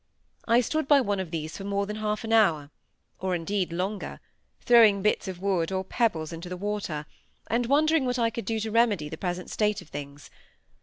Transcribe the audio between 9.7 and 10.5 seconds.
of things.